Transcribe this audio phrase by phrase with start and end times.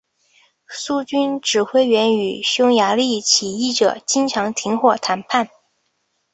[0.67, 5.47] 苏军指挥员与匈牙利起义者经常停火谈判。